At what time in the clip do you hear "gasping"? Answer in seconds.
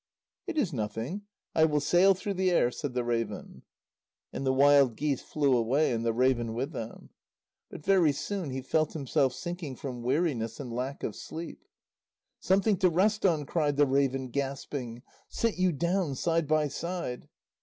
14.29-15.03